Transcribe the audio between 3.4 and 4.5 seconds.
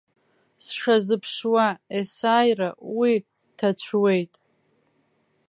ҭацәуеит.